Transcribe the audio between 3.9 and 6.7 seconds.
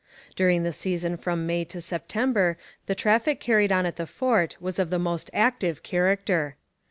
the fort was of the most active character.